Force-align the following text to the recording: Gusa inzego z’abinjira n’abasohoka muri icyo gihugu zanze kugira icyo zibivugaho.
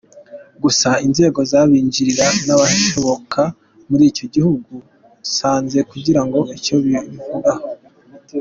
Gusa 0.63 0.89
inzego 1.05 1.39
z’abinjira 1.51 2.25
n’abasohoka 2.45 3.41
muri 3.89 4.03
icyo 4.11 4.25
gihugu 4.33 4.73
zanze 5.35 5.79
kugira 5.91 6.19
icyo 6.57 6.75
zibivugaho. 6.83 7.65